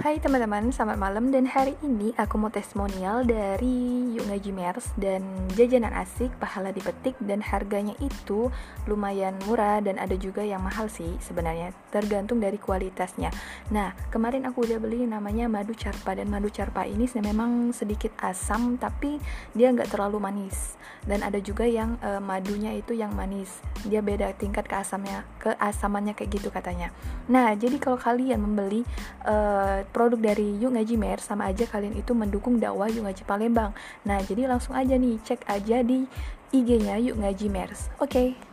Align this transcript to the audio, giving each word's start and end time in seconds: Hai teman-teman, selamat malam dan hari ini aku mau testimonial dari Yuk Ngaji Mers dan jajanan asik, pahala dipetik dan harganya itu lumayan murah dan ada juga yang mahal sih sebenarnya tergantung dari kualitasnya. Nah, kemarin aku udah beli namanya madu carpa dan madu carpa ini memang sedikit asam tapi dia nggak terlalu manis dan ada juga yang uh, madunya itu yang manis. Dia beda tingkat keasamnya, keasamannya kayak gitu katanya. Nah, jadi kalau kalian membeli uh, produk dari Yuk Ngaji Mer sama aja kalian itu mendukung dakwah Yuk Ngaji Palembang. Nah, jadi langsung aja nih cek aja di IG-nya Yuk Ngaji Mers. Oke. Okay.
Hai 0.00 0.16
teman-teman, 0.16 0.72
selamat 0.72 0.96
malam 0.96 1.28
dan 1.28 1.44
hari 1.44 1.76
ini 1.84 2.16
aku 2.16 2.40
mau 2.40 2.48
testimonial 2.48 3.20
dari 3.20 4.08
Yuk 4.16 4.32
Ngaji 4.32 4.48
Mers 4.56 4.96
dan 4.96 5.20
jajanan 5.52 5.92
asik, 5.92 6.32
pahala 6.40 6.72
dipetik 6.72 7.20
dan 7.20 7.44
harganya 7.44 7.92
itu 8.00 8.48
lumayan 8.88 9.36
murah 9.44 9.76
dan 9.84 10.00
ada 10.00 10.16
juga 10.16 10.40
yang 10.40 10.64
mahal 10.64 10.88
sih 10.88 11.20
sebenarnya 11.20 11.76
tergantung 11.92 12.40
dari 12.40 12.56
kualitasnya. 12.56 13.28
Nah, 13.76 13.92
kemarin 14.08 14.48
aku 14.48 14.64
udah 14.64 14.80
beli 14.80 15.04
namanya 15.04 15.52
madu 15.52 15.76
carpa 15.76 16.16
dan 16.16 16.32
madu 16.32 16.48
carpa 16.48 16.88
ini 16.88 17.04
memang 17.20 17.76
sedikit 17.76 18.16
asam 18.24 18.80
tapi 18.80 19.20
dia 19.52 19.68
nggak 19.68 19.92
terlalu 19.92 20.16
manis 20.16 20.80
dan 21.04 21.20
ada 21.20 21.44
juga 21.44 21.68
yang 21.68 22.00
uh, 22.00 22.24
madunya 22.24 22.72
itu 22.72 22.96
yang 22.96 23.12
manis. 23.12 23.60
Dia 23.84 24.00
beda 24.00 24.32
tingkat 24.36 24.64
keasamnya, 24.64 25.28
keasamannya 25.44 26.16
kayak 26.16 26.40
gitu 26.40 26.48
katanya. 26.48 26.88
Nah, 27.28 27.52
jadi 27.52 27.76
kalau 27.76 28.00
kalian 28.00 28.40
membeli 28.40 28.80
uh, 29.28 29.84
produk 29.90 30.32
dari 30.32 30.58
Yuk 30.58 30.74
Ngaji 30.74 30.96
Mer 30.96 31.18
sama 31.22 31.50
aja 31.50 31.66
kalian 31.66 31.98
itu 31.98 32.14
mendukung 32.14 32.58
dakwah 32.58 32.90
Yuk 32.90 33.06
Ngaji 33.06 33.22
Palembang. 33.26 33.70
Nah, 34.06 34.18
jadi 34.22 34.46
langsung 34.46 34.74
aja 34.74 34.94
nih 34.96 35.18
cek 35.22 35.46
aja 35.46 35.82
di 35.82 36.06
IG-nya 36.50 36.98
Yuk 36.98 37.18
Ngaji 37.20 37.46
Mers. 37.50 37.90
Oke. 38.02 38.10
Okay. 38.34 38.49